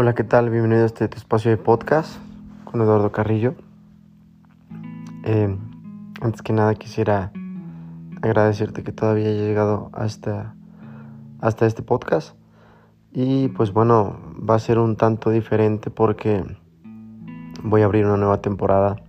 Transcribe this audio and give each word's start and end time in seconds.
Hola, 0.00 0.14
¿qué 0.14 0.22
tal? 0.22 0.48
Bienvenido 0.48 0.84
a 0.84 0.86
este 0.86 1.10
espacio 1.16 1.50
de 1.50 1.56
podcast 1.56 2.20
con 2.62 2.80
Eduardo 2.80 3.10
Carrillo. 3.10 3.56
Eh, 5.24 5.58
antes 6.20 6.40
que 6.40 6.52
nada 6.52 6.76
quisiera 6.76 7.32
agradecerte 8.22 8.84
que 8.84 8.92
todavía 8.92 9.26
haya 9.26 9.42
llegado 9.42 9.90
hasta, 9.92 10.54
hasta 11.40 11.66
este 11.66 11.82
podcast. 11.82 12.36
Y 13.12 13.48
pues 13.48 13.72
bueno, 13.72 14.20
va 14.48 14.54
a 14.54 14.60
ser 14.60 14.78
un 14.78 14.94
tanto 14.94 15.30
diferente 15.30 15.90
porque 15.90 16.44
voy 17.64 17.82
a 17.82 17.86
abrir 17.86 18.06
una 18.06 18.18
nueva 18.18 18.40
temporada 18.40 19.02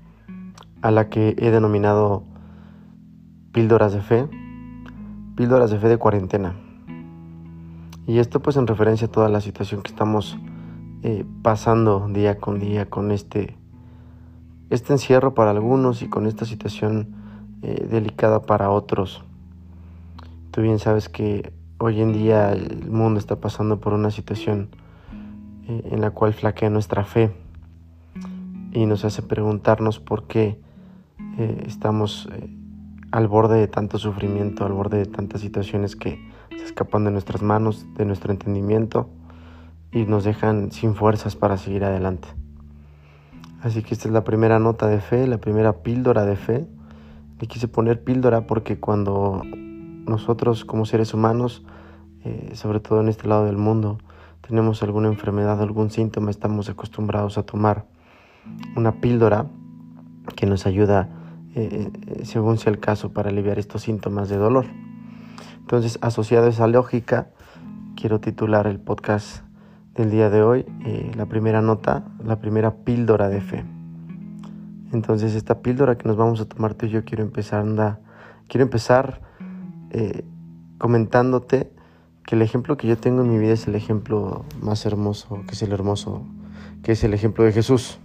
a 0.81 0.89
la 0.89 1.07
que 1.07 1.35
he 1.37 1.51
denominado 1.51 2.23
Píldoras 3.51 3.93
de 3.93 4.01
Fe. 4.01 4.27
Píldoras 5.35 5.69
de 5.69 5.77
Fe 5.77 5.87
de 5.87 5.97
cuarentena. 5.97 6.55
Y 8.07 8.17
esto 8.17 8.39
pues 8.39 8.57
en 8.57 8.65
referencia 8.65 9.05
a 9.05 9.11
toda 9.11 9.29
la 9.29 9.39
situación 9.39 9.83
que 9.83 9.91
estamos 9.91 10.35
eh, 11.01 11.23
pasando 11.41 12.09
día 12.09 12.39
con 12.39 12.59
día 12.59 12.89
con 12.89 13.11
este, 13.11 13.55
este 14.69 14.91
encierro 14.91 15.33
para 15.33 15.51
algunos 15.51 16.01
y 16.01 16.09
con 16.09 16.27
esta 16.27 16.43
situación 16.43 17.15
eh, 17.61 17.87
delicada 17.89 18.41
para 18.41 18.69
otros. 18.69 19.23
Tú 20.51 20.61
bien 20.61 20.77
sabes 20.77 21.07
que 21.07 21.53
hoy 21.77 22.01
en 22.01 22.11
día 22.11 22.51
el 22.51 22.91
mundo 22.91 23.17
está 23.17 23.39
pasando 23.39 23.79
por 23.79 23.93
una 23.93 24.11
situación 24.11 24.71
eh, 25.69 25.87
en 25.89 26.01
la 26.01 26.11
cual 26.11 26.33
flaquea 26.33 26.69
nuestra 26.69 27.05
fe 27.05 27.31
y 28.73 28.85
nos 28.85 29.05
hace 29.05 29.21
preguntarnos 29.21 29.99
por 29.99 30.27
qué 30.27 30.59
estamos 31.65 32.27
al 33.11 33.29
borde 33.29 33.57
de 33.59 33.69
tanto 33.69 33.97
sufrimiento, 33.97 34.65
al 34.65 34.73
borde 34.73 34.97
de 34.97 35.05
tantas 35.05 35.39
situaciones 35.39 35.95
que 35.95 36.19
se 36.49 36.65
escapan 36.65 37.05
de 37.05 37.11
nuestras 37.11 37.41
manos, 37.41 37.87
de 37.95 38.03
nuestro 38.03 38.33
entendimiento 38.33 39.09
y 39.91 40.05
nos 40.05 40.23
dejan 40.23 40.71
sin 40.71 40.95
fuerzas 40.95 41.35
para 41.35 41.57
seguir 41.57 41.83
adelante. 41.83 42.27
Así 43.61 43.83
que 43.83 43.93
esta 43.93 44.07
es 44.07 44.13
la 44.13 44.23
primera 44.23 44.59
nota 44.59 44.87
de 44.87 45.01
fe, 45.01 45.27
la 45.27 45.39
primera 45.39 45.83
píldora 45.83 46.25
de 46.25 46.35
fe. 46.35 46.65
Le 47.39 47.47
quise 47.47 47.67
poner 47.67 48.03
píldora 48.03 48.47
porque 48.47 48.79
cuando 48.79 49.41
nosotros 50.05 50.65
como 50.65 50.85
seres 50.85 51.13
humanos, 51.13 51.63
eh, 52.23 52.51
sobre 52.53 52.79
todo 52.79 53.01
en 53.01 53.09
este 53.09 53.27
lado 53.27 53.45
del 53.45 53.57
mundo, 53.57 53.97
tenemos 54.41 54.81
alguna 54.81 55.09
enfermedad, 55.09 55.61
algún 55.61 55.89
síntoma, 55.89 56.31
estamos 56.31 56.69
acostumbrados 56.69 57.37
a 57.37 57.43
tomar 57.43 57.85
una 58.75 58.99
píldora 59.01 59.47
que 60.35 60.45
nos 60.45 60.65
ayuda, 60.65 61.09
eh, 61.55 61.91
eh, 62.07 62.25
según 62.25 62.57
sea 62.57 62.71
el 62.71 62.79
caso, 62.79 63.11
para 63.11 63.29
aliviar 63.29 63.59
estos 63.59 63.83
síntomas 63.83 64.29
de 64.29 64.37
dolor. 64.37 64.65
Entonces, 65.59 65.99
asociado 66.01 66.47
a 66.47 66.49
esa 66.49 66.67
lógica, 66.67 67.29
quiero 67.95 68.19
titular 68.19 68.67
el 68.67 68.79
podcast 68.79 69.43
del 69.95 70.11
día 70.11 70.29
de 70.29 70.41
hoy 70.41 70.65
eh, 70.85 71.11
la 71.15 71.25
primera 71.25 71.61
nota, 71.61 72.05
la 72.23 72.39
primera 72.39 72.75
píldora 72.83 73.29
de 73.29 73.41
fe. 73.41 73.65
Entonces, 74.91 75.35
esta 75.35 75.61
píldora 75.61 75.97
que 75.97 76.07
nos 76.07 76.17
vamos 76.17 76.41
a 76.41 76.45
tomar 76.45 76.73
tú 76.73 76.87
y 76.87 76.89
yo, 76.89 77.05
quiero 77.05 77.23
empezar, 77.23 77.61
anda, 77.61 77.99
quiero 78.47 78.63
empezar 78.63 79.21
eh, 79.91 80.23
comentándote 80.77 81.71
que 82.25 82.35
el 82.35 82.41
ejemplo 82.41 82.77
que 82.77 82.87
yo 82.87 82.97
tengo 82.97 83.21
en 83.21 83.29
mi 83.29 83.37
vida 83.37 83.53
es 83.53 83.67
el 83.67 83.75
ejemplo 83.75 84.45
más 84.61 84.85
hermoso, 84.85 85.41
que 85.47 85.53
es 85.53 85.61
el 85.61 85.71
hermoso, 85.71 86.23
que 86.83 86.93
es 86.93 87.03
el 87.03 87.13
ejemplo 87.13 87.43
de 87.43 87.51
Jesús. 87.51 87.99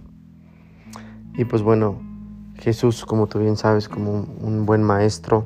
Y 1.35 1.45
pues 1.45 1.61
bueno, 1.61 1.99
Jesús, 2.55 3.05
como 3.05 3.27
tú 3.27 3.39
bien 3.39 3.57
sabes, 3.57 3.89
como 3.89 4.25
un 4.41 4.65
buen 4.65 4.83
maestro, 4.83 5.45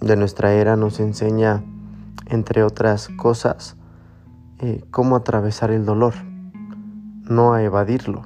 de 0.00 0.16
nuestra 0.16 0.52
era 0.52 0.76
nos 0.76 1.00
enseña, 1.00 1.64
entre 2.26 2.62
otras 2.62 3.08
cosas, 3.16 3.76
cómo 4.90 5.16
atravesar 5.16 5.70
el 5.70 5.84
dolor, 5.84 6.14
no 7.22 7.52
a 7.52 7.62
evadirlo. 7.62 8.24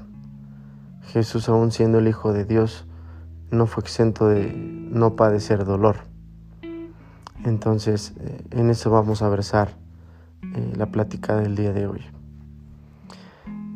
Jesús, 1.02 1.48
aún 1.48 1.72
siendo 1.72 1.98
el 1.98 2.08
Hijo 2.08 2.32
de 2.32 2.44
Dios, 2.44 2.86
no 3.50 3.66
fue 3.66 3.82
exento 3.82 4.28
de 4.28 4.52
no 4.52 5.16
padecer 5.16 5.64
dolor. 5.64 5.96
Entonces, 7.44 8.14
eh, 8.20 8.44
en 8.50 8.70
eso 8.70 8.90
vamos 8.90 9.22
a 9.22 9.28
versar 9.28 9.76
eh, 10.54 10.72
la 10.76 10.86
plática 10.86 11.36
del 11.36 11.56
día 11.56 11.72
de 11.72 11.86
hoy. 11.86 12.02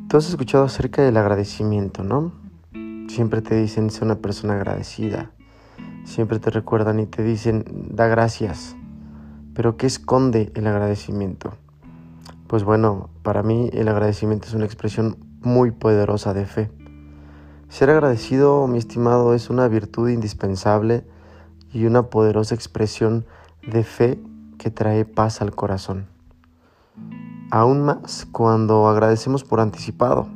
Tú 0.09 0.19
has 0.19 0.29
escuchado 0.29 0.65
acerca 0.65 1.03
del 1.03 1.17
agradecimiento, 1.17 2.05
¿no? 2.05 2.33
Siempre 3.09 3.43
te 3.43 3.57
dicen 3.57 3.91
ser 3.91 4.05
una 4.05 4.17
persona 4.17 4.55
agradecida, 4.55 5.31
siempre 6.05 6.39
te 6.39 6.51
recuerdan 6.51 7.01
y 7.01 7.07
te 7.07 7.23
dicen, 7.23 7.65
da 7.91 8.07
gracias. 8.07 8.77
Pero 9.55 9.77
¿qué 9.77 9.87
esconde 9.87 10.53
el 10.55 10.67
agradecimiento? 10.67 11.55
Pues 12.47 12.65
bueno, 12.65 13.11
para 13.23 13.43
mí 13.43 13.71
el 13.73 13.89
agradecimiento 13.89 14.47
es 14.49 14.55
una 14.55 14.65
expresión 14.65 15.17
muy 15.41 15.71
poderosa 15.71 16.35
de 16.35 16.47
fe. 16.47 16.71
Ser 17.69 17.91
agradecido, 17.91 18.67
mi 18.67 18.79
estimado, 18.79 19.35
es 19.35 19.51
una 19.51 19.67
virtud 19.69 20.09
indispensable 20.09 21.05
y 21.73 21.87
una 21.87 22.05
poderosa 22.05 22.55
expresión 22.55 23.25
de 23.67 23.83
fe 23.83 24.19
que 24.59 24.71
trae 24.71 25.05
paz 25.05 25.41
al 25.43 25.55
corazón. 25.55 26.07
Aún 27.51 27.83
más 27.83 28.27
cuando 28.31 28.89
agradecemos 28.89 29.45
por 29.45 29.61
anticipado. 29.61 30.29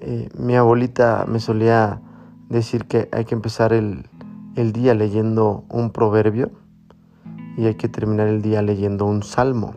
Eh, 0.00 0.28
mi 0.38 0.56
abuelita 0.56 1.26
me 1.28 1.40
solía 1.40 2.00
decir 2.48 2.86
que 2.86 3.08
hay 3.12 3.24
que 3.24 3.34
empezar 3.34 3.72
el, 3.72 4.04
día 4.72 4.94
leyendo 4.94 5.64
un 5.70 5.90
proverbio 5.90 6.50
y 7.56 7.64
hay 7.64 7.76
que 7.76 7.88
terminar 7.88 8.28
el 8.28 8.42
día 8.42 8.60
leyendo 8.60 9.06
un 9.06 9.22
salmo. 9.22 9.74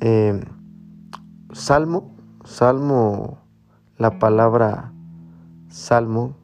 Eh, 0.00 0.44
salmo, 1.52 2.14
salmo, 2.44 3.38
la 3.96 4.18
palabra 4.18 4.92
salmo 5.68 6.36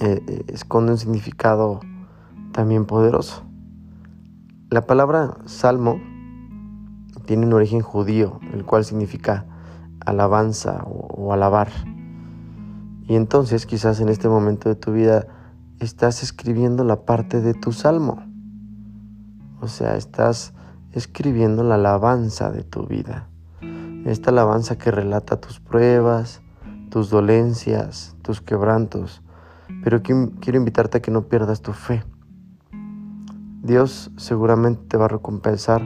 eh, 0.00 0.22
eh, 0.26 0.44
esconde 0.48 0.92
un 0.92 0.98
significado 0.98 1.80
también 2.52 2.86
poderoso. 2.86 3.42
La 4.70 4.86
palabra 4.86 5.38
salmo 5.44 6.00
tiene 7.26 7.46
un 7.46 7.52
origen 7.52 7.80
judío, 7.80 8.40
el 8.52 8.64
cual 8.64 8.84
significa 8.84 9.46
alabanza 10.04 10.84
o 10.84 11.32
alabar. 11.32 11.68
Y 13.06 13.14
entonces 13.14 13.66
quizás 13.66 14.00
en 14.00 14.08
este 14.08 14.28
momento 14.28 14.68
de 14.68 14.74
tu 14.74 14.92
vida 14.92 15.26
estás 15.80 16.22
escribiendo 16.22 16.84
la 16.84 17.04
parte 17.04 17.40
de 17.40 17.54
tu 17.54 17.72
salmo. 17.72 18.22
O 19.60 19.68
sea, 19.68 19.96
estás 19.96 20.54
escribiendo 20.92 21.62
la 21.64 21.76
alabanza 21.76 22.50
de 22.50 22.64
tu 22.64 22.86
vida. 22.86 23.28
Esta 24.04 24.30
alabanza 24.30 24.78
que 24.78 24.90
relata 24.90 25.40
tus 25.40 25.60
pruebas, 25.60 26.40
tus 26.90 27.10
dolencias, 27.10 28.16
tus 28.22 28.40
quebrantos. 28.40 29.22
Pero 29.84 30.02
quiero 30.02 30.58
invitarte 30.58 30.98
a 30.98 31.02
que 31.02 31.10
no 31.10 31.28
pierdas 31.28 31.62
tu 31.62 31.72
fe. 31.72 32.02
Dios 33.62 34.10
seguramente 34.16 34.82
te 34.88 34.96
va 34.96 35.04
a 35.04 35.08
recompensar 35.08 35.82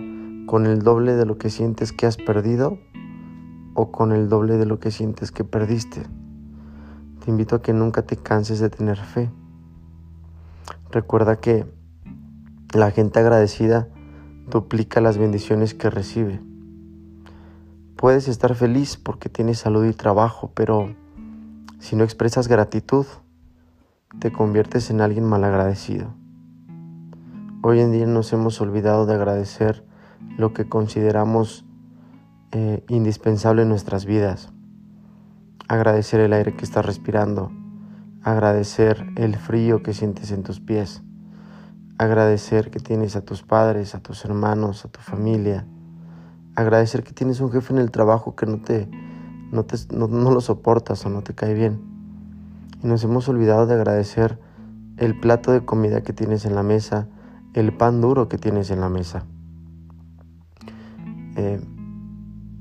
con 0.47 0.67
el 0.67 0.83
doble 0.83 1.17
de 1.17 1.27
lo 1.27 1.39
que 1.39 1.51
sientes 1.51 1.93
que 1.93 2.07
has 2.07 2.17
perdido 2.17 2.79
o 3.75 3.91
con 3.91 4.13
el 4.13 4.29
doble 4.29 4.57
de 4.57 4.67
lo 4.67 4.79
que 4.79 4.91
sientes 4.91 5.33
que 5.33 5.45
perdiste. 5.45 6.03
Te 7.25 7.31
invito 7.31 7.57
a 7.57 7.63
que 7.63 7.73
nunca 7.73 8.03
te 8.03 8.17
canses 8.17 8.61
de 8.61 8.71
tener 8.71 8.99
fe. 8.99 9.31
Recuerda 10.91 11.41
que 11.41 11.67
la 12.73 12.91
gente 12.91 13.19
agradecida 13.19 13.89
duplica 14.49 15.01
las 15.01 15.19
bendiciones 15.19 15.75
que 15.75 15.91
recibe. 15.91 16.41
Puedes 17.97 18.29
estar 18.29 18.55
feliz 18.55 18.97
porque 18.97 19.29
tienes 19.29 19.59
salud 19.59 19.85
y 19.87 19.93
trabajo, 19.93 20.51
pero 20.55 20.95
si 21.79 21.97
no 21.97 22.05
expresas 22.05 22.49
gratitud, 22.49 23.07
te 24.19 24.33
conviertes 24.33 24.91
en 24.91 25.01
alguien 25.01 25.25
malagradecido. 25.25 26.15
Hoy 27.63 27.81
en 27.81 27.93
día 27.93 28.07
nos 28.07 28.33
hemos 28.33 28.61
olvidado 28.61 29.07
de 29.07 29.15
agradecer 29.15 29.85
lo 30.37 30.53
que 30.53 30.69
consideramos 30.69 31.65
eh, 32.53 32.85
indispensable 32.89 33.63
en 33.63 33.69
nuestras 33.69 34.05
vidas 34.05 34.55
agradecer 35.69 36.21
el 36.21 36.33
aire 36.33 36.55
que 36.55 36.65
estás 36.65 36.85
respirando, 36.85 37.51
agradecer 38.23 39.07
el 39.17 39.37
frío 39.37 39.83
que 39.83 39.95
sientes 39.95 40.31
en 40.31 40.43
tus 40.43 40.61
pies, 40.61 41.03
agradecer 41.99 42.71
que 42.71 42.81
tienes 42.81 43.17
a 43.17 43.23
tus 43.23 43.43
padres, 43.43 43.95
a 43.95 44.01
tus 44.01 44.25
hermanos, 44.25 44.85
a 44.85 44.89
tu 44.89 45.01
familia, 45.01 45.67
agradecer 46.55 47.03
que 47.05 47.13
tienes 47.13 47.41
un 47.41 47.51
jefe 47.51 47.73
en 47.73 47.79
el 47.79 47.91
trabajo 47.91 48.35
que 48.37 48.47
no 48.47 48.59
te 48.61 48.89
no, 49.55 49.65
te, 49.65 49.77
no, 49.95 50.09
lo 50.09 50.41
soportas 50.41 51.07
o 51.07 51.11
no 51.11 51.23
te 51.23 51.35
cae 51.35 51.55
bien. 51.55 51.81
Y 52.83 52.87
nos 52.87 53.05
hemos 53.05 53.29
olvidado 53.29 53.67
de 53.67 53.75
agradecer 53.75 54.39
el 54.97 55.19
plato 55.19 55.53
de 55.53 55.65
comida 55.65 56.03
que 56.03 56.13
tienes 56.13 56.45
en 56.45 56.55
la 56.55 56.63
mesa, 56.63 57.07
el 57.55 57.73
pan 57.73 58.01
duro 58.01 58.29
que 58.29 58.37
tienes 58.37 58.71
en 58.71 58.81
la 58.81 58.89
mesa. 58.89 59.25
Eh, 61.37 61.61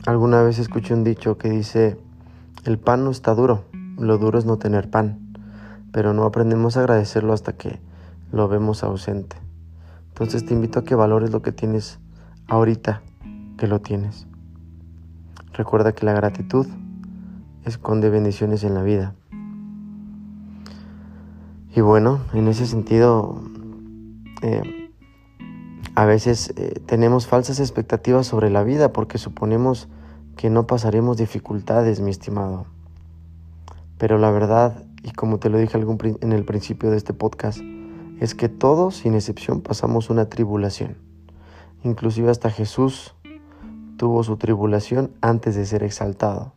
alguna 0.05 0.41
vez 0.43 0.59
escuché 0.59 0.93
un 0.93 1.03
dicho 1.03 1.37
que 1.37 1.49
dice, 1.49 1.97
el 2.63 2.79
pan 2.79 3.03
no 3.03 3.11
está 3.11 3.33
duro, 3.33 3.65
lo 3.97 4.17
duro 4.17 4.37
es 4.37 4.45
no 4.45 4.57
tener 4.57 4.89
pan, 4.89 5.33
pero 5.91 6.13
no 6.13 6.23
aprendemos 6.23 6.77
a 6.77 6.81
agradecerlo 6.81 7.33
hasta 7.33 7.53
que 7.53 7.81
lo 8.33 8.47
vemos 8.47 8.83
ausente. 8.83 9.37
Entonces 10.09 10.45
te 10.45 10.53
invito 10.53 10.79
a 10.79 10.83
que 10.83 10.95
valores 10.95 11.31
lo 11.31 11.41
que 11.41 11.51
tienes 11.51 11.99
ahorita, 12.47 13.03
que 13.57 13.67
lo 13.67 13.79
tienes. 13.79 14.27
Recuerda 15.53 15.93
que 15.93 16.05
la 16.05 16.13
gratitud 16.13 16.67
esconde 17.63 18.09
bendiciones 18.09 18.63
en 18.63 18.73
la 18.73 18.81
vida. 18.81 19.13
Y 21.75 21.81
bueno, 21.81 22.21
en 22.33 22.47
ese 22.47 22.65
sentido, 22.65 23.41
eh, 24.41 24.91
a 25.95 26.05
veces 26.05 26.53
eh, 26.57 26.81
tenemos 26.87 27.27
falsas 27.27 27.59
expectativas 27.59 28.25
sobre 28.25 28.49
la 28.49 28.63
vida 28.63 28.91
porque 28.93 29.19
suponemos 29.19 29.87
que 30.37 30.49
no 30.49 30.65
pasaremos 30.65 31.17
dificultades, 31.17 31.99
mi 31.99 32.09
estimado. 32.09 32.65
Pero 33.99 34.17
la 34.17 34.31
verdad, 34.31 34.83
y 35.03 35.11
como 35.11 35.37
te 35.37 35.49
lo 35.49 35.59
dije 35.59 35.79
en 36.21 36.31
el 36.31 36.45
principio 36.45 36.89
de 36.89 36.97
este 36.97 37.13
podcast, 37.13 37.59
es 38.19 38.35
que 38.35 38.49
todos, 38.49 38.97
sin 38.97 39.15
excepción, 39.15 39.61
pasamos 39.61 40.09
una 40.09 40.29
tribulación. 40.29 40.97
Inclusive 41.83 42.29
hasta 42.29 42.49
Jesús 42.49 43.15
tuvo 43.97 44.23
su 44.23 44.37
tribulación 44.37 45.11
antes 45.21 45.55
de 45.55 45.65
ser 45.65 45.83
exaltado. 45.83 46.53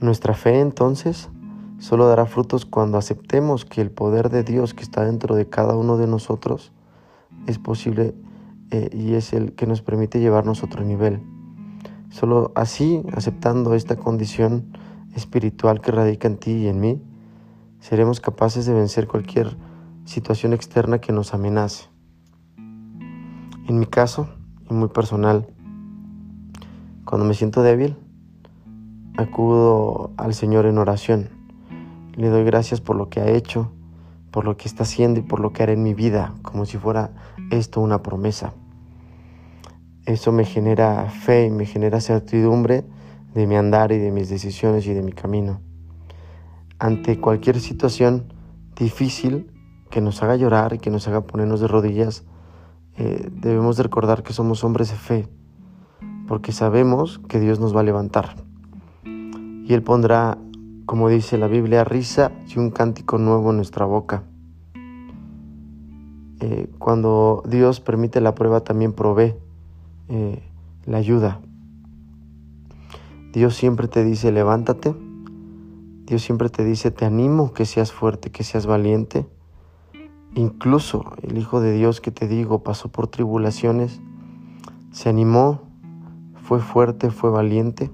Nuestra 0.00 0.34
fe 0.34 0.60
entonces 0.60 1.30
solo 1.78 2.06
dará 2.08 2.26
frutos 2.26 2.66
cuando 2.66 2.98
aceptemos 2.98 3.64
que 3.64 3.80
el 3.80 3.90
poder 3.90 4.30
de 4.30 4.42
Dios 4.42 4.74
que 4.74 4.82
está 4.82 5.04
dentro 5.04 5.34
de 5.36 5.48
cada 5.48 5.76
uno 5.76 5.96
de 5.96 6.06
nosotros 6.06 6.72
es 7.46 7.58
posible 7.58 8.14
eh, 8.70 8.90
y 8.92 9.14
es 9.14 9.32
el 9.32 9.52
que 9.52 9.66
nos 9.66 9.82
permite 9.82 10.20
llevarnos 10.20 10.62
a 10.62 10.66
otro 10.66 10.84
nivel. 10.84 11.20
Solo 12.10 12.52
así, 12.54 13.02
aceptando 13.12 13.74
esta 13.74 13.96
condición 13.96 14.76
espiritual 15.14 15.80
que 15.80 15.92
radica 15.92 16.28
en 16.28 16.36
ti 16.36 16.52
y 16.52 16.68
en 16.68 16.80
mí, 16.80 17.02
seremos 17.88 18.18
capaces 18.18 18.66
de 18.66 18.74
vencer 18.74 19.06
cualquier 19.06 19.56
situación 20.06 20.52
externa 20.52 21.00
que 21.00 21.12
nos 21.12 21.34
amenace. 21.34 21.84
En 22.56 23.78
mi 23.78 23.86
caso, 23.86 24.28
y 24.68 24.74
muy 24.74 24.88
personal, 24.88 25.46
cuando 27.04 27.24
me 27.24 27.34
siento 27.34 27.62
débil, 27.62 27.96
acudo 29.16 30.10
al 30.16 30.34
Señor 30.34 30.66
en 30.66 30.78
oración. 30.78 31.28
Le 32.16 32.28
doy 32.28 32.42
gracias 32.42 32.80
por 32.80 32.96
lo 32.96 33.08
que 33.08 33.20
ha 33.20 33.28
hecho, 33.28 33.70
por 34.32 34.44
lo 34.44 34.56
que 34.56 34.66
está 34.66 34.82
haciendo 34.82 35.20
y 35.20 35.22
por 35.22 35.38
lo 35.38 35.52
que 35.52 35.62
hará 35.62 35.70
en 35.70 35.84
mi 35.84 35.94
vida, 35.94 36.34
como 36.42 36.64
si 36.64 36.78
fuera 36.78 37.12
esto 37.52 37.80
una 37.80 38.02
promesa. 38.02 38.52
Eso 40.06 40.32
me 40.32 40.44
genera 40.44 41.08
fe 41.08 41.46
y 41.46 41.50
me 41.50 41.66
genera 41.66 42.00
certidumbre 42.00 42.84
de 43.32 43.46
mi 43.46 43.54
andar 43.54 43.92
y 43.92 43.98
de 43.98 44.10
mis 44.10 44.28
decisiones 44.28 44.88
y 44.88 44.92
de 44.92 45.02
mi 45.02 45.12
camino. 45.12 45.60
Ante 46.78 47.18
cualquier 47.18 47.58
situación 47.60 48.32
difícil 48.76 49.50
que 49.90 50.00
nos 50.00 50.22
haga 50.22 50.36
llorar 50.36 50.74
y 50.74 50.78
que 50.78 50.90
nos 50.90 51.08
haga 51.08 51.22
ponernos 51.22 51.60
de 51.60 51.68
rodillas, 51.68 52.24
eh, 52.98 53.30
debemos 53.32 53.76
de 53.76 53.84
recordar 53.84 54.22
que 54.22 54.32
somos 54.32 54.62
hombres 54.64 54.90
de 54.90 54.96
fe, 54.96 55.28
porque 56.28 56.52
sabemos 56.52 57.18
que 57.28 57.40
Dios 57.40 57.60
nos 57.60 57.74
va 57.74 57.80
a 57.80 57.84
levantar. 57.84 58.36
Y 59.04 59.72
Él 59.72 59.82
pondrá, 59.82 60.38
como 60.84 61.08
dice 61.08 61.38
la 61.38 61.46
Biblia, 61.46 61.84
risa 61.84 62.32
y 62.46 62.58
un 62.58 62.70
cántico 62.70 63.18
nuevo 63.18 63.50
en 63.50 63.56
nuestra 63.56 63.86
boca. 63.86 64.24
Eh, 66.40 66.70
cuando 66.78 67.42
Dios 67.48 67.80
permite 67.80 68.20
la 68.20 68.34
prueba, 68.34 68.60
también 68.60 68.92
provee 68.92 69.34
eh, 70.08 70.42
la 70.84 70.98
ayuda. 70.98 71.40
Dios 73.32 73.54
siempre 73.54 73.88
te 73.88 74.04
dice, 74.04 74.30
levántate. 74.30 74.94
Dios 76.06 76.22
siempre 76.22 76.48
te 76.50 76.64
dice, 76.64 76.92
te 76.92 77.04
animo 77.04 77.52
que 77.52 77.66
seas 77.66 77.90
fuerte, 77.90 78.30
que 78.30 78.44
seas 78.44 78.64
valiente. 78.64 79.26
Incluso 80.36 81.16
el 81.22 81.36
Hijo 81.36 81.60
de 81.60 81.72
Dios 81.72 82.00
que 82.00 82.12
te 82.12 82.28
digo 82.28 82.62
pasó 82.62 82.88
por 82.92 83.08
tribulaciones, 83.08 84.00
se 84.92 85.08
animó, 85.08 85.62
fue 86.44 86.60
fuerte, 86.60 87.10
fue 87.10 87.30
valiente. 87.30 87.90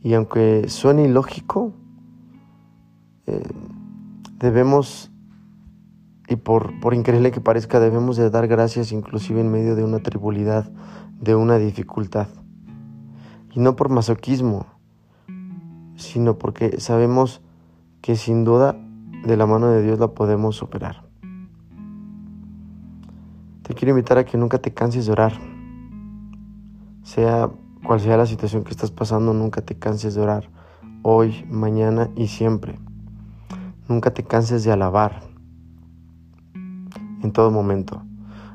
Y 0.00 0.14
aunque 0.14 0.70
suene 0.70 1.04
ilógico, 1.04 1.74
eh, 3.26 3.42
debemos, 4.38 5.12
y 6.28 6.36
por, 6.36 6.80
por 6.80 6.94
increíble 6.94 7.30
que 7.30 7.42
parezca, 7.42 7.78
debemos 7.78 8.16
de 8.16 8.30
dar 8.30 8.48
gracias 8.48 8.90
inclusive 8.90 9.42
en 9.42 9.52
medio 9.52 9.76
de 9.76 9.84
una 9.84 9.98
tribulidad, 9.98 10.72
de 11.20 11.34
una 11.34 11.58
dificultad. 11.58 12.28
Y 13.52 13.60
no 13.60 13.76
por 13.76 13.90
masoquismo, 13.90 14.71
sino 15.96 16.38
porque 16.38 16.80
sabemos 16.80 17.40
que 18.00 18.16
sin 18.16 18.44
duda 18.44 18.76
de 19.24 19.36
la 19.36 19.46
mano 19.46 19.68
de 19.68 19.82
Dios 19.82 19.98
la 19.98 20.08
podemos 20.08 20.56
superar. 20.56 21.04
Te 23.62 23.74
quiero 23.74 23.90
invitar 23.90 24.18
a 24.18 24.24
que 24.24 24.36
nunca 24.36 24.58
te 24.58 24.74
canses 24.74 25.06
de 25.06 25.12
orar. 25.12 25.32
Sea 27.04 27.48
cual 27.84 28.00
sea 28.00 28.16
la 28.16 28.26
situación 28.26 28.64
que 28.64 28.70
estás 28.70 28.90
pasando, 28.90 29.32
nunca 29.32 29.60
te 29.60 29.76
canses 29.76 30.14
de 30.14 30.20
orar. 30.20 30.48
Hoy, 31.02 31.44
mañana 31.48 32.10
y 32.16 32.26
siempre. 32.26 32.78
Nunca 33.88 34.12
te 34.12 34.24
canses 34.24 34.64
de 34.64 34.72
alabar. 34.72 35.22
En 37.22 37.32
todo 37.32 37.52
momento. 37.52 38.02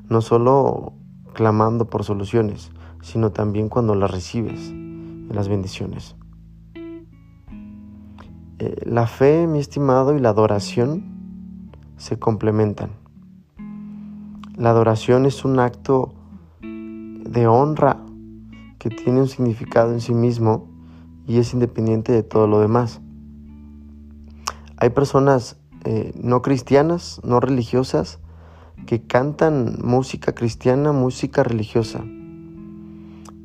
No 0.10 0.22
solo 0.22 0.94
clamando 1.34 1.90
por 1.90 2.04
soluciones, 2.04 2.72
sino 3.02 3.32
también 3.32 3.70
cuando 3.70 3.96
las 3.96 4.12
recibes, 4.12 4.70
en 4.70 5.32
las 5.34 5.48
bendiciones. 5.48 6.17
Eh, 8.60 8.76
la 8.86 9.06
fe, 9.06 9.46
mi 9.46 9.60
estimado, 9.60 10.16
y 10.16 10.20
la 10.20 10.30
adoración 10.30 11.04
se 11.98 12.18
complementan. 12.18 12.90
La 14.56 14.72
adoración 14.72 15.28
es 15.28 15.46
un 15.46 15.60
acto 15.60 16.16
de 16.62 17.46
honra 17.46 18.04
que 18.80 18.90
tiene 18.90 19.22
un 19.22 19.28
significado 19.28 19.94
en 19.94 20.02
sí 20.02 20.16
mismo 20.16 20.68
y 21.28 21.38
es 21.38 21.54
independiente 21.54 22.12
de 22.12 22.24
todo 22.24 22.48
lo 22.48 22.60
demás. 22.60 23.00
Hay 24.78 24.90
personas 24.90 25.58
eh, 25.86 26.14
no 26.20 26.42
cristianas, 26.42 27.22
no 27.24 27.40
religiosas, 27.40 28.18
que 28.88 29.04
cantan 29.04 29.78
música 29.84 30.34
cristiana, 30.34 30.94
música 30.94 31.44
religiosa. 31.44 32.04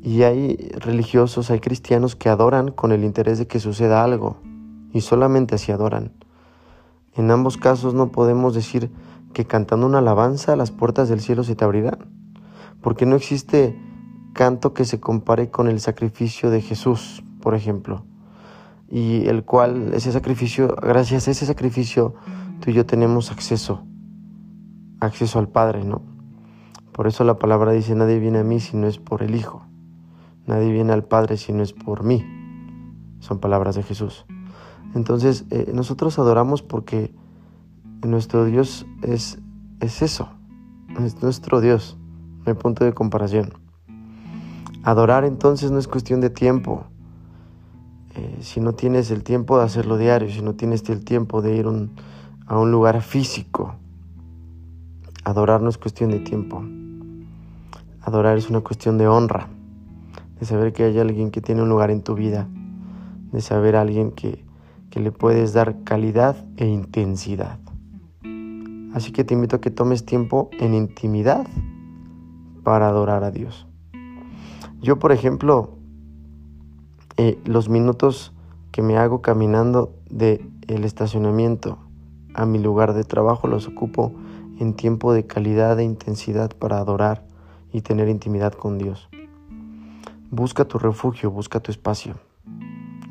Y 0.02 0.22
hay 0.22 0.56
religiosos, 0.78 1.50
hay 1.50 1.60
cristianos 1.60 2.16
que 2.16 2.30
adoran 2.30 2.70
con 2.70 2.92
el 2.92 3.04
interés 3.04 3.38
de 3.38 3.46
que 3.46 3.60
suceda 3.60 4.02
algo 4.04 4.38
y 4.92 5.00
solamente 5.00 5.54
así 5.54 5.72
adoran. 5.72 6.12
En 7.14 7.30
ambos 7.30 7.56
casos 7.56 7.94
no 7.94 8.10
podemos 8.10 8.54
decir 8.54 8.90
que 9.32 9.46
cantando 9.46 9.86
una 9.86 9.98
alabanza 9.98 10.56
las 10.56 10.70
puertas 10.70 11.08
del 11.08 11.20
cielo 11.20 11.44
se 11.44 11.56
te 11.56 11.64
abrirán, 11.64 11.98
porque 12.80 13.06
no 13.06 13.16
existe 13.16 13.78
canto 14.32 14.72
que 14.72 14.84
se 14.84 15.00
compare 15.00 15.50
con 15.50 15.68
el 15.68 15.80
sacrificio 15.80 16.50
de 16.50 16.60
Jesús, 16.60 17.22
por 17.40 17.54
ejemplo, 17.54 18.04
y 18.88 19.26
el 19.26 19.44
cual 19.44 19.92
ese 19.94 20.12
sacrificio, 20.12 20.74
gracias 20.80 21.28
a 21.28 21.30
ese 21.30 21.46
sacrificio, 21.46 22.14
tú 22.60 22.70
y 22.70 22.74
yo 22.74 22.86
tenemos 22.86 23.30
acceso, 23.30 23.84
acceso 25.00 25.38
al 25.38 25.48
Padre, 25.48 25.84
¿no? 25.84 26.02
Por 26.92 27.06
eso 27.06 27.24
la 27.24 27.38
palabra 27.38 27.72
dice, 27.72 27.94
nadie 27.94 28.18
viene 28.18 28.38
a 28.38 28.44
mí 28.44 28.60
si 28.60 28.76
no 28.76 28.86
es 28.86 28.98
por 28.98 29.22
el 29.22 29.34
Hijo, 29.34 29.66
nadie 30.46 30.72
viene 30.72 30.92
al 30.92 31.04
Padre 31.04 31.36
si 31.36 31.52
no 31.52 31.62
es 31.62 31.72
por 31.72 32.04
mí, 32.04 32.24
son 33.20 33.38
palabras 33.38 33.76
de 33.76 33.82
Jesús. 33.82 34.26
Entonces, 34.94 35.44
eh, 35.50 35.70
nosotros 35.74 36.18
adoramos 36.18 36.62
porque 36.62 37.14
nuestro 38.02 38.44
Dios 38.44 38.86
es, 39.02 39.38
es 39.80 40.02
eso, 40.02 40.28
es 41.00 41.22
nuestro 41.22 41.60
Dios, 41.60 41.96
no 42.44 42.52
hay 42.52 42.54
punto 42.54 42.84
de 42.84 42.92
comparación. 42.92 43.52
Adorar 44.82 45.24
entonces 45.24 45.70
no 45.70 45.78
es 45.78 45.86
cuestión 45.86 46.20
de 46.20 46.28
tiempo. 46.28 46.84
Eh, 48.14 48.38
si 48.40 48.60
no 48.60 48.74
tienes 48.74 49.10
el 49.10 49.22
tiempo 49.22 49.58
de 49.58 49.64
hacerlo 49.64 49.96
diario, 49.96 50.28
si 50.28 50.42
no 50.42 50.54
tienes 50.54 50.88
el 50.90 51.04
tiempo 51.04 51.40
de 51.40 51.56
ir 51.56 51.66
a 52.46 52.58
un 52.58 52.70
lugar 52.72 53.00
físico, 53.00 53.76
adorar 55.24 55.62
no 55.62 55.68
es 55.68 55.78
cuestión 55.78 56.10
de 56.10 56.18
tiempo. 56.18 56.62
Adorar 58.02 58.36
es 58.36 58.50
una 58.50 58.60
cuestión 58.60 58.98
de 58.98 59.06
honra, 59.06 59.48
de 60.40 60.46
saber 60.46 60.72
que 60.72 60.84
hay 60.84 60.98
alguien 60.98 61.30
que 61.30 61.40
tiene 61.40 61.62
un 61.62 61.68
lugar 61.68 61.90
en 61.90 62.02
tu 62.02 62.14
vida, 62.14 62.48
de 63.30 63.40
saber 63.40 63.76
alguien 63.76 64.10
que, 64.10 64.41
que 64.92 65.00
le 65.00 65.10
puedes 65.10 65.54
dar 65.54 65.84
calidad 65.84 66.36
e 66.58 66.66
intensidad. 66.66 67.58
Así 68.92 69.10
que 69.10 69.24
te 69.24 69.32
invito 69.32 69.56
a 69.56 69.60
que 69.62 69.70
tomes 69.70 70.04
tiempo 70.04 70.50
en 70.60 70.74
intimidad 70.74 71.46
para 72.62 72.88
adorar 72.88 73.24
a 73.24 73.30
Dios. 73.30 73.66
Yo, 74.82 74.98
por 74.98 75.12
ejemplo, 75.12 75.78
eh, 77.16 77.38
los 77.46 77.70
minutos 77.70 78.34
que 78.70 78.82
me 78.82 78.98
hago 78.98 79.22
caminando 79.22 79.94
del 80.10 80.50
el 80.68 80.84
estacionamiento 80.84 81.78
a 82.34 82.44
mi 82.44 82.58
lugar 82.58 82.92
de 82.92 83.04
trabajo 83.04 83.46
los 83.46 83.68
ocupo 83.68 84.12
en 84.58 84.74
tiempo 84.74 85.14
de 85.14 85.26
calidad 85.26 85.80
e 85.80 85.84
intensidad 85.84 86.50
para 86.54 86.76
adorar 86.76 87.24
y 87.72 87.80
tener 87.80 88.10
intimidad 88.10 88.52
con 88.52 88.76
Dios. 88.76 89.08
Busca 90.30 90.66
tu 90.66 90.78
refugio, 90.78 91.30
busca 91.30 91.60
tu 91.60 91.70
espacio. 91.70 92.14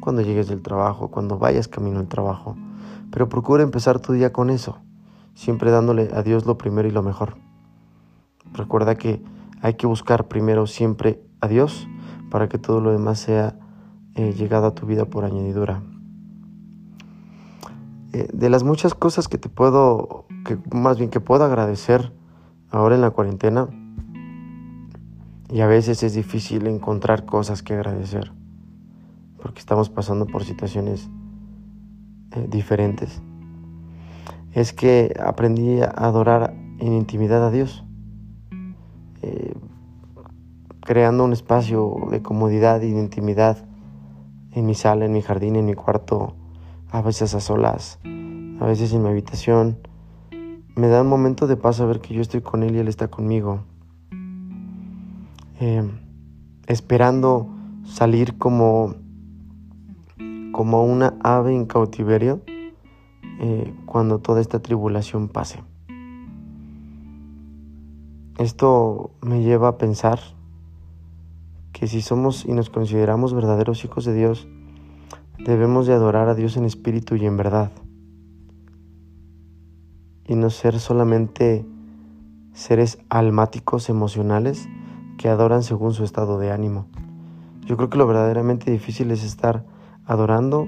Cuando 0.01 0.21
llegues 0.21 0.49
del 0.49 0.61
trabajo, 0.61 1.09
cuando 1.09 1.37
vayas 1.37 1.69
camino 1.69 1.99
al 1.99 2.09
trabajo. 2.09 2.57
Pero 3.09 3.29
procura 3.29 3.63
empezar 3.63 3.99
tu 3.99 4.11
día 4.11 4.33
con 4.33 4.49
eso 4.49 4.79
siempre 5.33 5.71
dándole 5.71 6.09
a 6.13 6.23
Dios 6.23 6.45
lo 6.45 6.57
primero 6.57 6.87
y 6.87 6.91
lo 6.91 7.03
mejor. 7.03 7.35
Recuerda 8.53 8.95
que 8.95 9.23
hay 9.61 9.75
que 9.75 9.87
buscar 9.87 10.27
primero 10.27 10.67
siempre 10.67 11.23
a 11.39 11.47
Dios 11.47 11.87
para 12.29 12.49
que 12.49 12.57
todo 12.57 12.81
lo 12.81 12.91
demás 12.91 13.19
sea 13.19 13.57
eh, 14.15 14.33
llegado 14.33 14.67
a 14.67 14.75
tu 14.75 14.85
vida 14.85 15.05
por 15.05 15.25
añadidura. 15.25 15.81
Eh, 18.13 18.27
de 18.33 18.49
las 18.49 18.63
muchas 18.63 18.93
cosas 18.93 19.27
que 19.27 19.37
te 19.37 19.49
puedo, 19.49 20.25
que 20.45 20.57
más 20.75 20.97
bien 20.97 21.09
que 21.09 21.21
puedo 21.21 21.43
agradecer 21.45 22.11
ahora 22.69 22.95
en 22.95 23.01
la 23.01 23.11
cuarentena, 23.11 23.67
y 25.49 25.59
a 25.59 25.67
veces 25.67 26.03
es 26.03 26.13
difícil 26.13 26.67
encontrar 26.67 27.25
cosas 27.25 27.61
que 27.61 27.73
agradecer, 27.73 28.31
porque 29.41 29.59
estamos 29.59 29.89
pasando 29.89 30.25
por 30.25 30.43
situaciones 30.43 31.09
eh, 32.31 32.47
diferentes, 32.49 33.21
es 34.53 34.73
que 34.73 35.13
aprendí 35.19 35.81
a 35.81 35.89
adorar 35.89 36.53
en 36.79 36.93
intimidad 36.93 37.45
a 37.45 37.51
Dios, 37.51 37.83
eh, 39.21 39.53
creando 40.81 41.23
un 41.23 41.33
espacio 41.33 42.07
de 42.09 42.21
comodidad 42.21 42.81
y 42.81 42.91
de 42.91 42.99
intimidad 42.99 43.65
en 44.51 44.65
mi 44.65 44.75
sala, 44.75 45.05
en 45.05 45.13
mi 45.13 45.21
jardín, 45.21 45.55
en 45.55 45.65
mi 45.65 45.73
cuarto, 45.73 46.35
a 46.91 47.01
veces 47.01 47.33
a 47.35 47.39
solas, 47.39 47.99
a 48.59 48.65
veces 48.65 48.93
en 48.93 49.03
mi 49.03 49.09
habitación. 49.09 49.77
Me 50.75 50.87
da 50.87 51.01
un 51.01 51.07
momento 51.07 51.47
de 51.47 51.55
paz 51.57 51.77
saber 51.77 51.99
que 51.99 52.13
yo 52.13 52.21
estoy 52.21 52.41
con 52.41 52.63
Él 52.63 52.75
y 52.75 52.79
Él 52.79 52.87
está 52.87 53.09
conmigo. 53.09 53.63
Eh, 55.59 55.89
esperando 56.67 57.47
salir 57.85 58.37
como, 58.37 58.95
como 60.51 60.83
una 60.83 61.15
ave 61.23 61.55
en 61.55 61.65
cautiverio 61.65 62.41
eh, 63.39 63.73
cuando 63.85 64.19
toda 64.19 64.41
esta 64.41 64.59
tribulación 64.59 65.27
pase. 65.27 65.63
Esto 68.37 69.11
me 69.21 69.41
lleva 69.41 69.69
a 69.69 69.77
pensar 69.77 70.19
que 71.73 71.87
si 71.87 72.01
somos 72.01 72.45
y 72.45 72.53
nos 72.53 72.69
consideramos 72.69 73.33
verdaderos 73.33 73.83
hijos 73.85 74.05
de 74.05 74.13
Dios, 74.13 74.47
debemos 75.45 75.87
de 75.87 75.93
adorar 75.93 76.27
a 76.29 76.35
Dios 76.35 76.57
en 76.57 76.65
espíritu 76.65 77.15
y 77.15 77.25
en 77.25 77.37
verdad. 77.37 77.71
Y 80.27 80.35
no 80.35 80.49
ser 80.49 80.79
solamente 80.79 81.65
seres 82.53 82.99
almáticos 83.09 83.89
emocionales, 83.89 84.67
que 85.17 85.29
adoran 85.29 85.61
según 85.61 85.93
su 85.93 86.03
estado 86.03 86.39
de 86.39 86.51
ánimo. 86.51 86.87
Yo 87.65 87.77
creo 87.77 87.89
que 87.89 87.97
lo 87.97 88.07
verdaderamente 88.07 88.71
difícil 88.71 89.11
es 89.11 89.23
estar 89.23 89.63
adorando, 90.05 90.67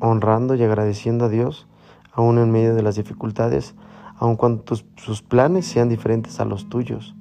honrando 0.00 0.54
y 0.54 0.62
agradeciendo 0.62 1.26
a 1.26 1.28
Dios, 1.28 1.66
aún 2.12 2.38
en 2.38 2.50
medio 2.50 2.74
de 2.74 2.82
las 2.82 2.96
dificultades, 2.96 3.74
aun 4.16 4.36
cuando 4.36 4.64
sus 4.96 5.22
planes 5.22 5.66
sean 5.66 5.88
diferentes 5.88 6.40
a 6.40 6.44
los 6.44 6.68
tuyos. 6.68 7.14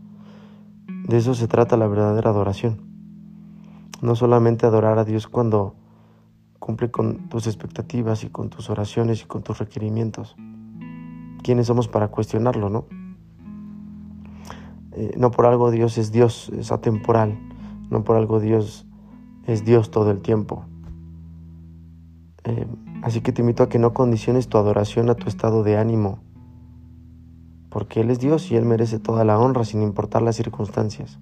De 1.07 1.17
eso 1.17 1.33
se 1.33 1.47
trata 1.47 1.77
la 1.77 1.87
verdadera 1.87 2.29
adoración. 2.29 2.81
No 4.01 4.15
solamente 4.15 4.65
adorar 4.65 4.99
a 4.99 5.05
Dios 5.05 5.27
cuando 5.27 5.75
cumple 6.59 6.91
con 6.91 7.27
tus 7.29 7.47
expectativas 7.47 8.23
y 8.23 8.29
con 8.29 8.49
tus 8.49 8.69
oraciones 8.69 9.23
y 9.23 9.25
con 9.25 9.41
tus 9.41 9.57
requerimientos. 9.57 10.35
¿Quiénes 11.43 11.67
somos 11.67 11.87
para 11.87 12.09
cuestionarlo, 12.09 12.69
no? 12.69 12.85
Eh, 14.91 15.15
no 15.17 15.31
por 15.31 15.47
algo 15.47 15.71
Dios 15.71 15.97
es 15.97 16.11
Dios, 16.11 16.49
es 16.49 16.71
atemporal. 16.71 17.39
No 17.89 18.03
por 18.03 18.15
algo 18.15 18.39
Dios 18.39 18.85
es 19.47 19.65
Dios 19.65 19.89
todo 19.89 20.11
el 20.11 20.21
tiempo. 20.21 20.65
Eh, 22.43 22.67
así 23.03 23.21
que 23.21 23.31
te 23.31 23.41
invito 23.41 23.63
a 23.63 23.69
que 23.69 23.79
no 23.79 23.93
condiciones 23.93 24.47
tu 24.47 24.57
adoración 24.57 25.09
a 25.09 25.15
tu 25.15 25.27
estado 25.27 25.63
de 25.63 25.77
ánimo, 25.77 26.19
porque 27.69 28.01
Él 28.01 28.09
es 28.09 28.19
Dios 28.19 28.51
y 28.51 28.55
Él 28.55 28.65
merece 28.65 28.99
toda 28.99 29.23
la 29.23 29.39
honra 29.39 29.63
sin 29.63 29.81
importar 29.81 30.21
las 30.21 30.35
circunstancias. 30.35 31.19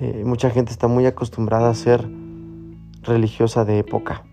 Eh, 0.00 0.22
mucha 0.24 0.50
gente 0.50 0.72
está 0.72 0.88
muy 0.88 1.06
acostumbrada 1.06 1.70
a 1.70 1.74
ser 1.74 2.08
religiosa 3.02 3.64
de 3.64 3.78
época, 3.78 4.24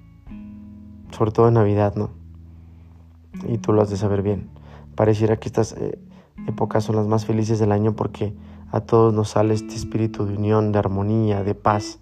sobre 1.12 1.32
todo 1.32 1.48
en 1.48 1.56
Navidad, 1.56 1.96
¿no? 1.96 2.10
Y 3.48 3.58
tú 3.58 3.74
lo 3.74 3.82
has 3.82 3.90
de 3.90 3.98
saber 3.98 4.22
bien. 4.22 4.50
Pareciera 4.96 5.38
que 5.38 5.48
estás 5.48 5.76
épocas 6.48 6.84
son 6.84 6.96
las 6.96 7.08
más 7.08 7.26
felices 7.26 7.60
del 7.60 7.72
año 7.72 7.96
porque 7.96 8.34
a 8.72 8.82
todos 8.82 9.14
nos 9.14 9.30
sale 9.30 9.54
este 9.54 9.76
espíritu 9.76 10.26
de 10.26 10.36
unión, 10.36 10.72
de 10.72 10.80
armonía, 10.80 11.44
de 11.44 11.56
paz. 11.56 12.00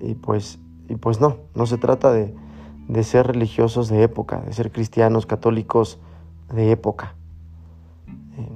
Y 0.00 0.14
pues, 0.14 0.58
y 0.88 0.96
pues 0.96 1.20
no, 1.20 1.36
no 1.54 1.66
se 1.66 1.78
trata 1.78 2.12
de, 2.12 2.34
de 2.88 3.04
ser 3.04 3.26
religiosos 3.26 3.88
de 3.88 4.02
época, 4.02 4.40
de 4.40 4.52
ser 4.52 4.72
cristianos, 4.72 5.26
católicos 5.26 5.98
de 6.52 6.72
época. 6.72 7.14
Eh, 8.08 8.48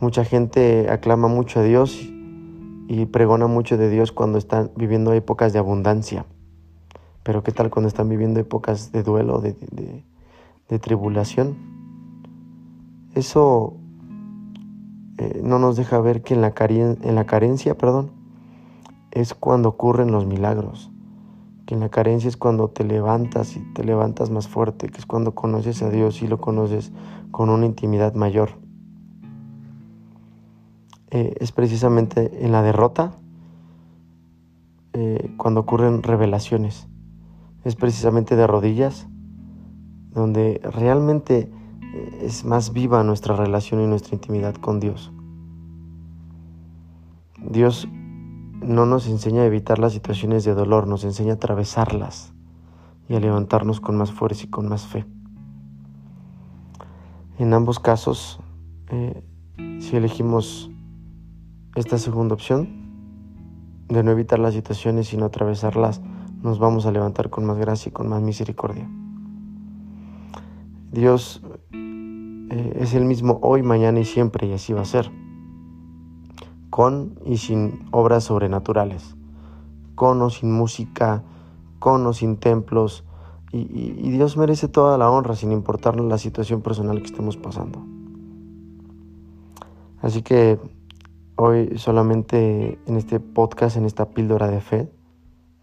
mucha 0.00 0.24
gente 0.24 0.90
aclama 0.90 1.28
mucho 1.28 1.60
a 1.60 1.62
Dios 1.62 2.08
y 2.88 3.06
pregona 3.06 3.46
mucho 3.46 3.76
de 3.76 3.88
Dios 3.88 4.10
cuando 4.12 4.38
están 4.38 4.70
viviendo 4.76 5.12
épocas 5.12 5.52
de 5.52 5.60
abundancia. 5.60 6.26
Pero 7.22 7.44
¿qué 7.44 7.52
tal 7.52 7.70
cuando 7.70 7.88
están 7.88 8.08
viviendo 8.08 8.40
épocas 8.40 8.90
de 8.90 9.04
duelo, 9.04 9.40
de, 9.40 9.54
de, 10.68 10.78
tribulación? 10.80 11.56
Eso 13.14 13.74
eh, 15.18 15.40
no 15.44 15.60
nos 15.60 15.76
deja 15.76 16.00
ver 16.00 16.22
que 16.22 16.34
en 16.34 16.40
la, 16.40 16.52
en 16.58 17.14
la 17.14 17.24
carencia, 17.24 17.78
perdón, 17.78 18.10
es 19.12 19.34
cuando 19.34 19.68
ocurren 19.68 20.10
los 20.10 20.26
milagros. 20.26 20.91
En 21.72 21.80
la 21.80 21.88
carencia 21.88 22.28
es 22.28 22.36
cuando 22.36 22.68
te 22.68 22.84
levantas 22.84 23.56
y 23.56 23.60
te 23.72 23.82
levantas 23.82 24.28
más 24.28 24.46
fuerte, 24.46 24.90
que 24.90 24.98
es 24.98 25.06
cuando 25.06 25.34
conoces 25.34 25.82
a 25.82 25.88
Dios 25.88 26.20
y 26.20 26.28
lo 26.28 26.38
conoces 26.38 26.92
con 27.30 27.48
una 27.48 27.64
intimidad 27.64 28.12
mayor. 28.12 28.50
Eh, 31.10 31.34
es 31.40 31.50
precisamente 31.50 32.44
en 32.44 32.52
la 32.52 32.60
derrota 32.60 33.12
eh, 34.92 35.34
cuando 35.38 35.60
ocurren 35.60 36.02
revelaciones. 36.02 36.88
Es 37.64 37.74
precisamente 37.74 38.36
de 38.36 38.46
rodillas 38.46 39.08
donde 40.10 40.60
realmente 40.74 41.50
es 42.20 42.44
más 42.44 42.74
viva 42.74 43.02
nuestra 43.02 43.34
relación 43.34 43.80
y 43.80 43.86
nuestra 43.86 44.14
intimidad 44.14 44.56
con 44.56 44.78
Dios. 44.78 45.10
Dios 47.38 47.88
no 48.62 48.86
nos 48.86 49.08
enseña 49.08 49.42
a 49.42 49.46
evitar 49.46 49.78
las 49.78 49.92
situaciones 49.92 50.44
de 50.44 50.54
dolor, 50.54 50.86
nos 50.86 51.04
enseña 51.04 51.32
a 51.32 51.36
atravesarlas 51.36 52.32
y 53.08 53.14
a 53.14 53.20
levantarnos 53.20 53.80
con 53.80 53.96
más 53.96 54.12
fuerza 54.12 54.44
y 54.44 54.48
con 54.48 54.68
más 54.68 54.86
fe. 54.86 55.04
En 57.38 57.54
ambos 57.54 57.80
casos, 57.80 58.40
eh, 58.88 59.22
si 59.80 59.96
elegimos 59.96 60.70
esta 61.74 61.98
segunda 61.98 62.34
opción, 62.34 62.82
de 63.88 64.02
no 64.02 64.10
evitar 64.10 64.38
las 64.38 64.54
situaciones 64.54 65.08
sino 65.08 65.26
atravesarlas, 65.26 66.00
nos 66.42 66.58
vamos 66.58 66.86
a 66.86 66.92
levantar 66.92 67.30
con 67.30 67.44
más 67.44 67.58
gracia 67.58 67.90
y 67.90 67.92
con 67.92 68.08
más 68.08 68.22
misericordia. 68.22 68.88
Dios 70.90 71.42
eh, 71.72 72.78
es 72.80 72.94
el 72.94 73.04
mismo 73.04 73.38
hoy, 73.42 73.62
mañana 73.62 74.00
y 74.00 74.04
siempre, 74.04 74.46
y 74.46 74.52
así 74.52 74.72
va 74.72 74.82
a 74.82 74.86
ser. 74.86 75.10
Con 76.72 77.18
y 77.26 77.36
sin 77.36 77.86
obras 77.90 78.24
sobrenaturales, 78.24 79.14
con 79.94 80.22
o 80.22 80.30
sin 80.30 80.50
música, 80.50 81.22
con 81.78 82.06
o 82.06 82.14
sin 82.14 82.38
templos, 82.38 83.04
y, 83.52 84.10
Dios 84.10 84.38
merece 84.38 84.68
toda 84.68 84.96
la 84.96 85.10
honra 85.10 85.36
sin 85.36 85.52
importar 85.52 86.00
la 86.00 86.16
situación 86.16 86.62
personal 86.62 87.00
que 87.00 87.08
estemos 87.08 87.36
pasando. 87.36 87.84
Así 90.00 90.22
que 90.22 90.58
hoy 91.36 91.76
solamente 91.76 92.78
en 92.86 92.96
este 92.96 93.20
podcast, 93.20 93.76
en 93.76 93.84
esta 93.84 94.08
píldora 94.08 94.48
de 94.48 94.62
fe, 94.62 94.90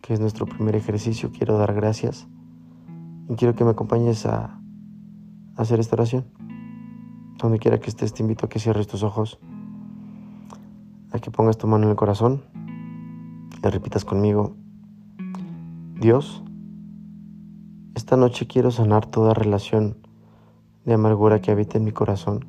que 0.02 0.14
es 0.14 0.20
nuestro 0.20 0.46
primer 0.46 0.76
ejercicio, 0.76 1.32
quiero 1.36 1.58
dar 1.58 1.74
gracias 1.74 2.28
y 3.28 3.34
quiero 3.34 3.56
que 3.56 3.64
me 3.64 3.72
acompañes 3.72 4.28
a 4.28 4.62
hacer 5.56 5.80
esta 5.80 5.96
oración. 5.96 6.26
Donde 7.40 7.58
quiera 7.58 7.80
que 7.80 7.90
estés, 7.90 8.14
te 8.14 8.22
invito 8.22 8.46
a 8.46 8.50
que 8.50 8.60
cierres 8.60 8.88
tus 8.88 9.02
ojos, 9.02 9.40
a 11.12 11.20
que 11.20 11.32
pongas 11.32 11.58
tu 11.58 11.68
mano 11.68 11.86
en 11.86 11.92
el 11.92 11.96
corazón 11.96 12.42
y 13.64 13.68
repitas 13.68 14.06
conmigo, 14.06 14.56
Dios, 16.00 16.44
esta 17.96 18.16
noche 18.16 18.48
quiero 18.48 18.72
sanar 18.72 19.06
toda 19.06 19.34
relación 19.34 19.98
de 20.86 20.94
amargura 20.94 21.42
que 21.42 21.52
habita 21.52 21.78
en 21.78 21.84
mi 21.84 21.92
corazón. 21.92 22.46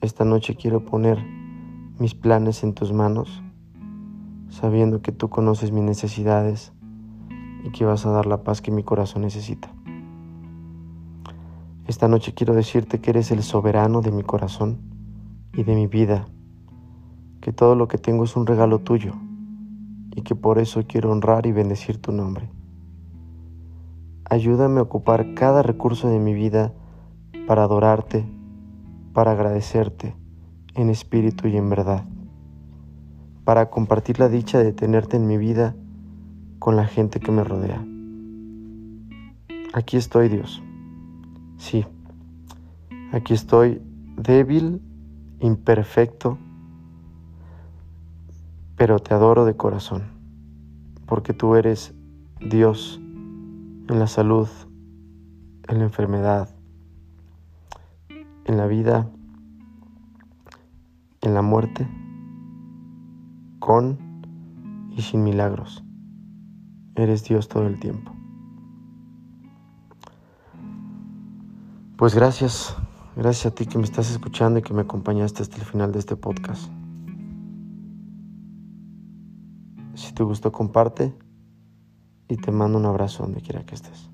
Esta 0.00 0.24
noche 0.24 0.54
quiero 0.54 0.84
poner 0.84 1.18
mis 1.98 2.14
planes 2.14 2.62
en 2.62 2.74
tus 2.74 2.92
manos, 2.92 3.42
sabiendo 4.50 5.00
que 5.00 5.12
tú 5.12 5.30
conoces 5.30 5.72
mis 5.72 5.84
necesidades 5.84 6.72
y 7.64 7.70
que 7.70 7.84
vas 7.84 8.04
a 8.04 8.10
dar 8.10 8.26
la 8.26 8.42
paz 8.42 8.60
que 8.60 8.70
mi 8.70 8.82
corazón 8.82 9.22
necesita. 9.22 9.72
Esta 11.86 12.08
noche 12.08 12.34
quiero 12.34 12.54
decirte 12.54 13.00
que 13.00 13.10
eres 13.10 13.30
el 13.30 13.42
soberano 13.42 14.02
de 14.02 14.10
mi 14.10 14.22
corazón 14.22 14.78
y 15.52 15.62
de 15.62 15.74
mi 15.74 15.86
vida, 15.86 16.26
que 17.44 17.52
todo 17.52 17.74
lo 17.74 17.88
que 17.88 17.98
tengo 17.98 18.24
es 18.24 18.36
un 18.36 18.46
regalo 18.46 18.78
tuyo 18.78 19.12
y 20.16 20.22
que 20.22 20.34
por 20.34 20.58
eso 20.58 20.82
quiero 20.88 21.12
honrar 21.12 21.44
y 21.44 21.52
bendecir 21.52 21.98
tu 22.00 22.10
nombre. 22.10 22.48
Ayúdame 24.24 24.78
a 24.78 24.84
ocupar 24.84 25.34
cada 25.34 25.62
recurso 25.62 26.08
de 26.08 26.18
mi 26.18 26.32
vida 26.32 26.72
para 27.46 27.64
adorarte, 27.64 28.24
para 29.12 29.32
agradecerte 29.32 30.16
en 30.74 30.88
espíritu 30.88 31.46
y 31.46 31.58
en 31.58 31.68
verdad, 31.68 32.06
para 33.44 33.68
compartir 33.68 34.20
la 34.20 34.30
dicha 34.30 34.60
de 34.60 34.72
tenerte 34.72 35.18
en 35.18 35.26
mi 35.26 35.36
vida 35.36 35.76
con 36.58 36.76
la 36.76 36.86
gente 36.86 37.20
que 37.20 37.30
me 37.30 37.44
rodea. 37.44 37.84
Aquí 39.74 39.98
estoy, 39.98 40.30
Dios. 40.30 40.62
Sí, 41.58 41.84
aquí 43.12 43.34
estoy 43.34 43.82
débil, 44.16 44.80
imperfecto, 45.40 46.38
pero 48.76 48.98
te 48.98 49.14
adoro 49.14 49.44
de 49.44 49.56
corazón, 49.56 50.02
porque 51.06 51.32
tú 51.32 51.54
eres 51.54 51.94
Dios 52.40 53.00
en 53.00 53.98
la 53.98 54.06
salud, 54.06 54.48
en 55.68 55.78
la 55.78 55.84
enfermedad, 55.84 56.48
en 58.44 58.56
la 58.56 58.66
vida, 58.66 59.10
en 61.20 61.34
la 61.34 61.42
muerte, 61.42 61.88
con 63.58 63.98
y 64.90 65.02
sin 65.02 65.24
milagros. 65.24 65.84
Eres 66.96 67.24
Dios 67.24 67.48
todo 67.48 67.66
el 67.66 67.80
tiempo. 67.80 68.12
Pues 71.96 72.14
gracias, 72.14 72.76
gracias 73.16 73.46
a 73.46 73.54
ti 73.54 73.66
que 73.66 73.78
me 73.78 73.84
estás 73.84 74.10
escuchando 74.10 74.58
y 74.58 74.62
que 74.62 74.74
me 74.74 74.82
acompañaste 74.82 75.42
hasta 75.42 75.56
el 75.56 75.62
final 75.62 75.92
de 75.92 76.00
este 76.00 76.16
podcast. 76.16 76.70
Si 80.14 80.18
te 80.18 80.22
gustó, 80.22 80.52
comparte 80.52 81.12
y 82.28 82.36
te 82.36 82.52
mando 82.52 82.78
un 82.78 82.86
abrazo 82.86 83.24
donde 83.24 83.40
quiera 83.40 83.66
que 83.66 83.74
estés. 83.74 84.13